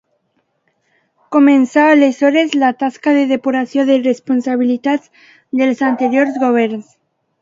Començà 1.35 1.83
aleshores 1.89 2.55
la 2.63 2.71
tasca 2.85 3.13
de 3.19 3.27
depuració 3.33 3.85
de 3.91 3.99
responsabilitats 4.07 5.13
dels 5.61 5.85
anteriors 5.91 6.41
governs. 6.47 6.91